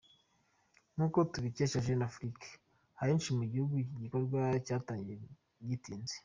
[0.93, 2.47] Nk’uko tubikesha Jeune Afrique,
[3.01, 5.15] ahenshi mu gihugu iki gikorwa cyatangiye
[5.69, 6.15] gitinze.